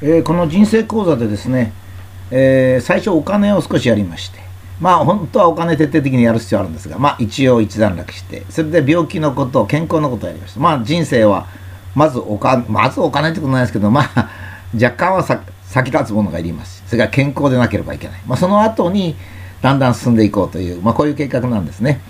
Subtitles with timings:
[0.00, 1.72] えー、この人生講座でですね、
[2.30, 4.38] えー、最初お金を少しやりまして
[4.80, 11.46] まあ本当はお金徹底的にやる必要あるんですがまあ一応一段落してそれで病気のこと健康のことをやりましたまあ人生は
[11.94, 14.30] まずお金まずお金ってことないですけどまあ
[14.74, 19.16] 若干はさ先立つものがいりますそれから健康でなければいけない、まあ、その後に
[19.62, 22.00] だんだん進んでいこうという、まあ、こういう計画なんですね。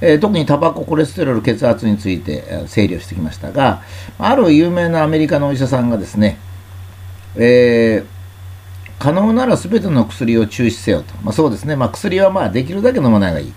[0.00, 3.82] えー、特にタバコ、コレステロール、血圧について整理をしてきましたが、
[4.18, 6.38] ある有名なアメリカのお医者さんがですね、
[7.36, 8.06] えー、
[8.98, 13.52] 可能なら全ての薬を中止せよと、まあ、そうですね、まあ、薬はまあできるだけ飲まないがいい。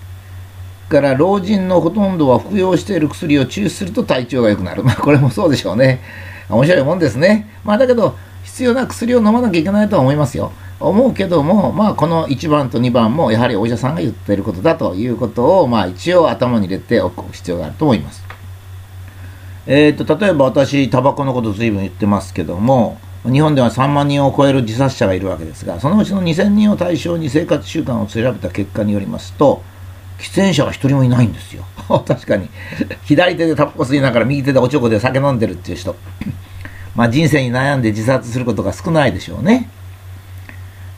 [0.88, 6.00] から老人のほとんどは服用している薬を中止すると体調が良くなる、まあ、これもそうでしょうね。
[6.48, 7.50] 面白いもんですね。
[7.62, 10.50] まあ、だけど、必要な薬を飲まなきゃいけないとは思いますよ。
[10.80, 18.24] 思うけども、まあ、この1番と2番もやはりお医者さんが言っていることだということを、まあ、一応頭に入れておく必要があると思います。
[19.66, 22.98] えーと、例えば私、タバコのこと随分言ってますけども、
[23.30, 29.62] 日本では3万人を超える自殺者がいるわけですが、そのうちの2000人を対象に生活習慣を調べた結果によりますと、
[30.18, 31.64] 喫煙者は1人もいないんですよ。
[32.06, 32.48] 確かに。
[33.04, 35.94] 左手でタバコ吸いながら右手でおちょこで酒飲んでるっていう人。
[36.94, 39.70] まあ人生に悩んで自殺することが少ないでしょうね。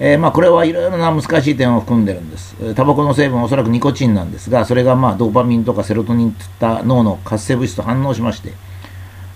[0.03, 2.57] えー、まあ、これはいろいろな難しい点を含んでるんです。
[2.75, 8.55] タバコの成分はおそらくニコチンなんですが、それがまあドーパミンとかセロトニンといった脳の活性物質と反応しまして、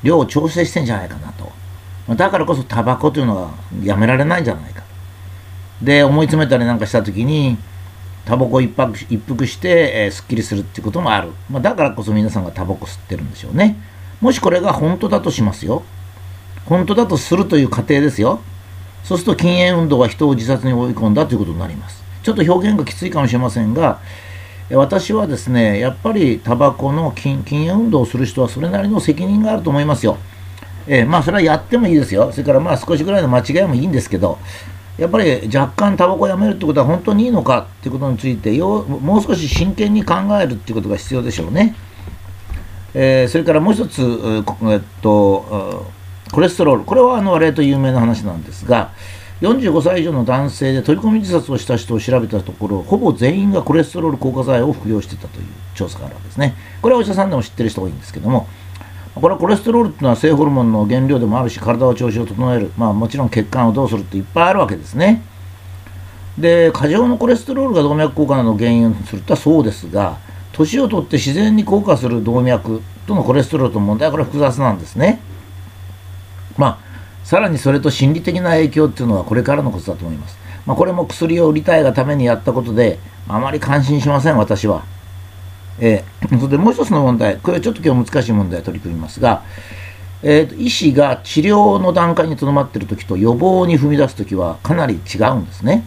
[0.02, 1.52] 量を調整してんじゃないかなと。
[2.08, 3.50] だからこそタバコというのは
[3.82, 4.82] やめられないんじゃないか。
[5.82, 7.56] で、思い詰めたりなんかしたときに、
[8.24, 11.30] タバコ一服一服して、えー、すっきりするっていうこともある。
[11.50, 13.76] まあ、だからこそ皆さんがタバコ吸ってるんでしょうね。
[14.20, 15.82] もしこれが本当だとしますよ。
[16.66, 18.40] 本当だとするという過程ですよ。
[19.02, 22.02] そうすると禁煙運動は人を自殺に追い込んだということになります。
[22.22, 24.00] ちょっと表現がきついかもしれませんが、
[24.70, 30.16] 私はですね、やっぱりタバコの禁煙運動をする人はそれなりの責任があると思いますよ。
[30.86, 32.30] えー、まあそれはやってもいいですよ。
[32.32, 34.38] それからまあ少しぐらいの間違いもいいんですけど、
[34.98, 41.74] やっぱり若干タバコをやめるってことは本当にいいのかっていうことについてよもう少し真剣に考えるっていうことが必要でしょうね。
[42.94, 45.84] えー、それからもう一つ、えっと、
[46.30, 48.92] コレステロール、これはあの割と有名な話なんですが、
[49.40, 56.54] 45歳以上の男性で取り込み自殺をした人を調べたところ、ほぼ全員がコレステロール硬化剤を服用してたという調査があるわけですね。
[56.80, 58.46] これはお医者さんでも知ってる人が多いんですけども、
[59.14, 65.22] これはコレステロールっていうのは性ホルモンの原料でもあるし、体の調子を整える、まあ、もちろん血管をどうするっていっぱいあるわけですね。
[66.36, 70.18] で、過剰のコレステロールが動脈硬化などの原因をするとはそうですが、
[70.52, 75.20] 年を取って自然に硬化する動脈とのコレステロールとの問題はこれは複雑なんですね。
[76.56, 76.78] まあ、
[77.24, 80.36] さらにそれと心理的な影響っていうのはこれからのことだと思います。
[80.66, 82.98] まあ、これも薬を売りたいがためにやったことで、
[83.28, 84.84] あまり感心しません、私は。
[85.78, 89.42] えー、それでもう一つの問題、これはちょっと今日難しい問題を取り組みますが、
[90.22, 95.84] えー、医師が治療の段階にとどまっているときと予防に踏み出すときはかなり違うんですね。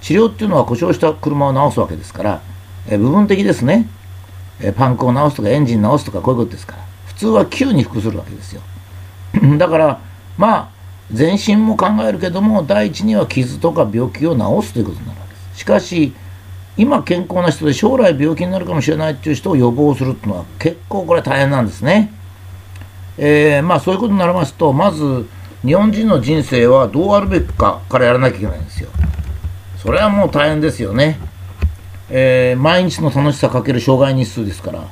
[0.00, 2.42] 治療っていうのは故障した車を直すわけですから、
[2.88, 3.88] えー、部分的ですね、
[4.60, 8.62] えパンクを直すとかエンジン直すとかこういうことですから、普通は急に服するわけですよ。
[9.58, 10.00] だから
[10.36, 10.68] まあ
[11.12, 15.58] 全身も考えるけども第一には傷とか病気を治すということになるわけです。
[15.60, 16.14] しかし
[16.76, 22.12] 今健康な人で将来病気になるかもしれないっていう人を予防するっていうのは結構これ大変なんですね。
[23.16, 25.26] えー、まあそういうことになりますとまず
[25.64, 28.90] 日本人の人生はどうあるべきかからやらなきゃいけないんですよ。
[29.78, 31.18] それはもう大変ですよね。
[32.10, 34.84] えー、毎日の楽しさかける障害日数ですから。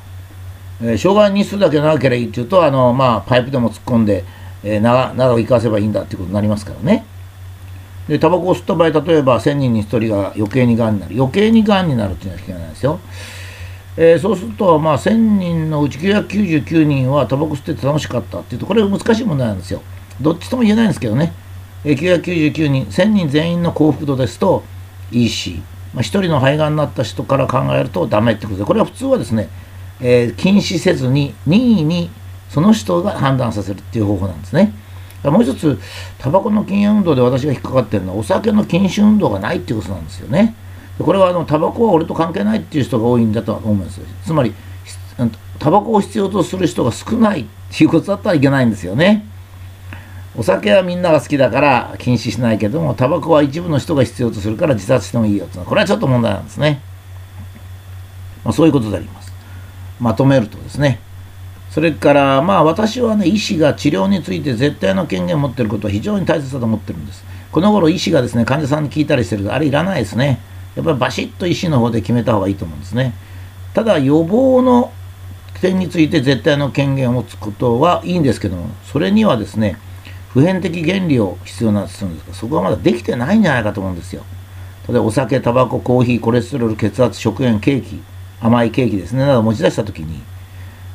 [0.82, 4.25] えー、障害日数だけ長ければいいっていうとあの、まあ、パイプでも突っ込んで、
[4.64, 7.06] えー、長長く生かせばいいんだっていうことになりますからね
[8.08, 11.14] でタバコを吸った場合例えば1000人に1人が余計にがんになる。
[11.16, 13.00] 余計にがんになるっていうのは聞けないですよ、
[13.96, 19.82] えー、そうすると、まあ、1000人のうち999人はタバコ吸ってて楽しかったっていうとこれは難しい問題なんですよ。
[20.20, 21.32] どっちとも言えないんですけどね、
[21.84, 24.62] えー、999人1000人全員の幸福度ですと
[25.10, 25.62] いいし、
[25.94, 29.48] まあ、1人の肺がんになった人から考えるとダメってことでこれは普通はですね
[30.02, 32.10] えー、禁止せずに任意に
[32.50, 34.74] その人が判断させるっていう方法なんですね。
[35.24, 35.78] もう一つ、
[36.18, 40.54] タバコの禁煙運動で私が引っかかってるのは、お酒の禁酒運動がないっていうことなんですよね。
[40.98, 44.06] これはあのタバコは俺と関係ないっていう人が多いんだと思うんですよ。
[44.24, 44.52] つまり、
[45.58, 49.26] タバコを必要とする人が少ないっていうことだったらいけないんですよね。
[50.34, 56.80] お酒はみんなが好きだから禁止しないけども、タバコは一部の人が必要とするから自殺してもいいよっていうのは、これはちょっと問題なんですね。
[58.44, 59.32] まあ、そういうことであります。
[60.00, 61.00] まとめるとですね、
[61.72, 67.24] それからまあ私はね、医師が治療について絶対の権限を持っていることは非常に大切だと思ってるんです。
[67.50, 70.40] この頃医師がですね、患者さんに聞いたりしてると、あれいらないですね。
[70.76, 73.14] やっぱりバシッと医師の方で決めた方がいいと思うんですね。
[73.74, 74.92] ただ予防の
[75.60, 79.76] 点について絶対の権限を持つことはいいんですけども、それにはですね、
[80.32, 84.25] 普遍的原理を必要なするんですがそこはまだできてないんじゃないかと思うんですよ
[84.88, 88.02] 例えばお酒タバココーヒーコレステロール血圧食塩ケーキ
[88.40, 90.22] 甘いケーキですねなど持ち出した時に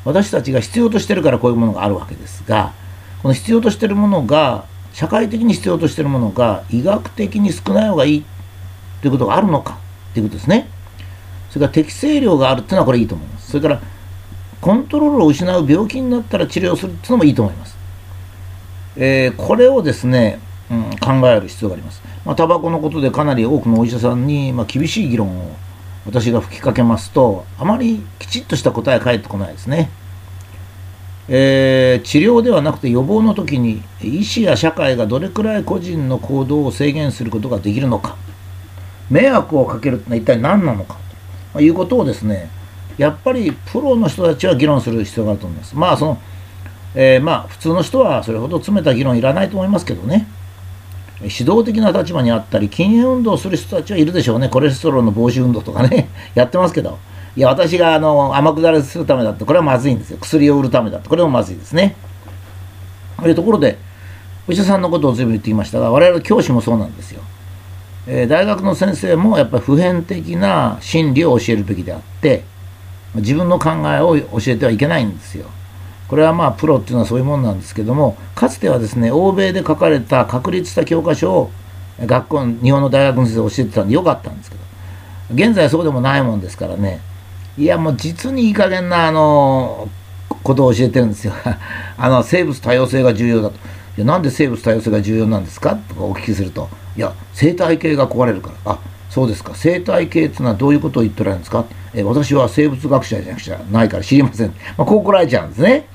[0.07, 2.71] 私たちが必要としてるからこういうものがあるわけですが
[3.21, 8.25] この必要としてるものが社会的に必要としてるものが医学的に少ない方がいい
[9.01, 9.77] ということがあるのか
[10.13, 10.69] ということですね。
[11.49, 13.51] それから適正量があるっていうのはこれいいと思います。
[13.51, 13.81] それから
[14.61, 17.77] コントロールを失う病気になったら治療するっていうのもいいと思います、
[18.95, 20.39] えー、これをですね、
[20.71, 22.01] うん、考える必要があります。
[22.25, 25.55] まあ、タバコのことでかなり多くのお医者さんに、まあ、厳しい議論を
[26.07, 29.91] 私が吹きかけますとあまりきちっとした答え返ってこないですね。
[31.29, 38.15] えー、治療ではなくて予防の時に医師や社会がどれくらい個人の行動を制限することができるのか
[39.09, 40.97] 迷惑をかけるのは一体何なのか
[41.51, 42.49] ということをですね
[42.97, 45.75] やっぱりプロの人たちは議論する必要があると思います。
[45.75, 46.21] まあその
[46.95, 50.27] えー、まあ普通の人はそれほど詰めた議論いらないと思いますけどね。
[51.21, 54.49] 指導的な立場にあったり禁煙運動をする人たちはいるでしょうね。
[54.49, 56.09] コレステロールの防止運動とかね。
[56.35, 56.97] やってますけど。
[57.35, 60.17] いや私があの天下りするためだってこれはまずいんですよ。
[60.19, 61.95] 薬を売るためだってこれもまずいですね。
[63.21, 63.77] というところで
[64.47, 67.21] お医者さんのことを随分言ってきましたが我々教師もそうなんですよ、
[68.07, 72.43] えー、大学の先生もやっぱり普遍的な真理を教えるべきであって
[73.15, 75.47] 自分の考えを教えてはいけないんですよ。
[76.07, 81.51] これはまあプロっていうのはそういうもんなんですけどもかつてはですね欧米で書かれた確立した教科書を
[81.99, 84.63] 学校日本の大学の先生教えてたんでよかったんですけど
[85.33, 87.01] 現在そうでもないもんですからね。
[87.57, 89.89] いやもう実にいい加減なあの
[90.43, 91.33] ことを教えてるんですよ。
[91.97, 93.55] あの生物多様性が重要だと。
[93.97, 95.75] いやなんで生物多様性が重要なんですか？
[95.89, 96.69] とかお聞きすると。
[96.95, 98.73] いや生態系が壊れるから。
[98.73, 99.51] あそうですか。
[99.55, 101.65] 生態系っていうのはどういうことを言っておられるんですか？
[101.95, 105.87] え私は生物学者じゃなくちゃないから知りません、まあ、こう来られちゃうんですね。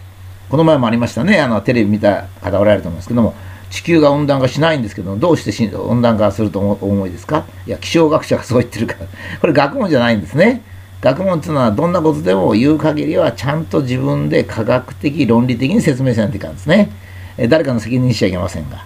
[0.52, 3.32] この前もありましたね、あのテレビ見た方おられると思いますけども、
[3.70, 7.46] 地球が温暖化しないんですけど、どうして温暖化するとお思いですか？
[7.66, 9.06] いや、気象学者がそう言ってるから、
[9.40, 10.60] これ学問じゃないんですね。
[11.00, 16.90] 学問っていうのはどんなことでも言う限りはちゃんと自分で科学的、論理的に説明しないといかんですね。
[17.38, 18.84] え誰かの責任にしちゃいけませんが。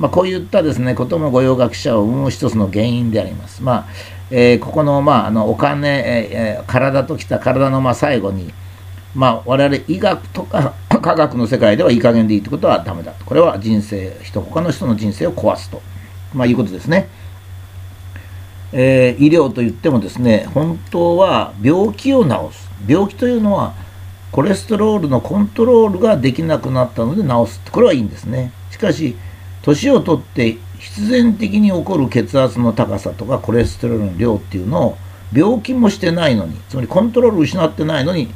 [0.00, 3.62] まあ、こういったですね、ことも御用学者を生む一つの原因であります。
[3.62, 3.84] まあ、
[4.32, 8.52] えー、ここの、まあ、あのお金、えー、体ときた体のま最後に、
[9.14, 13.24] まあ、我々医学とか 科学の世界ではいい加減でいいってことはダメだと。
[13.24, 15.80] これは人生、人、他の人の人生を壊すと、
[16.34, 17.08] まあ、いうことですね。
[18.72, 22.68] えー、医療といってもですね、本当は病気を治す。
[22.86, 23.74] 病気というのは、
[24.32, 27.60] コレステロールのコントロールができなくなったので治す。
[27.70, 28.52] これはいいんですね。
[28.70, 29.16] しかし、
[29.62, 34.98] 年を取って必然的に起こる血圧の高さとかコレステロールの量っていうのを
[35.32, 38.28] 病気もしてないのに、つまりコントロール失ってないのに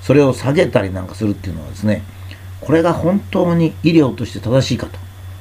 [0.00, 2.02] それを下げたりなんかするっていうのはですね
[2.60, 4.88] これが本当に医療として正しいか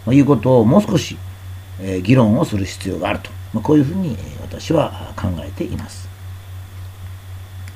[0.06, 1.18] ということをもう少し、
[1.82, 6.07] え議論をする必要があると、ま、こういうふうに私は考えています。